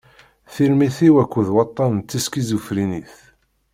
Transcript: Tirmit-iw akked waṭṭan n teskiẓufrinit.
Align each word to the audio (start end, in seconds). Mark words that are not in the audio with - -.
Tirmit-iw 0.53 1.15
akked 1.23 1.47
waṭṭan 1.55 1.91
n 1.95 1.99
teskiẓufrinit. 2.09 3.15